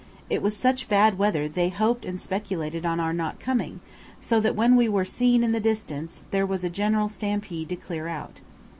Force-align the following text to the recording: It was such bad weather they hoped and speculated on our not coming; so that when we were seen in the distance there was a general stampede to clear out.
It 0.31 0.41
was 0.41 0.57
such 0.57 0.89
bad 0.89 1.19
weather 1.19 1.47
they 1.47 1.69
hoped 1.69 2.05
and 2.05 2.19
speculated 2.19 2.87
on 2.87 2.99
our 2.99 3.13
not 3.13 3.39
coming; 3.39 3.81
so 4.19 4.39
that 4.39 4.55
when 4.55 4.75
we 4.75 4.89
were 4.89 5.05
seen 5.05 5.43
in 5.43 5.51
the 5.51 5.59
distance 5.59 6.23
there 6.31 6.43
was 6.43 6.63
a 6.63 6.71
general 6.71 7.07
stampede 7.07 7.69
to 7.69 7.75
clear 7.75 8.07
out. 8.07 8.39